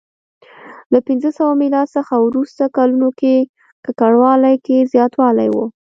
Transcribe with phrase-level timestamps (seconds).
[0.93, 3.35] له پنځه سوه میلاد څخه وروسته کلونو کې
[3.85, 5.55] ککړوالي کې زیاتوالی و